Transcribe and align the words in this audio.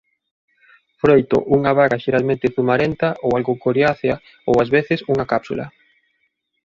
Froito 1.01 1.37
unha 1.57 1.71
baga 1.79 2.01
xeralmente 2.05 2.51
zumarenta 2.55 3.07
a 3.13 3.15
algo 3.37 3.53
coriácea 3.63 4.15
ou 4.49 4.53
ás 4.63 4.69
veces 4.75 4.99
unha 5.11 5.25
cápsula. 5.31 5.65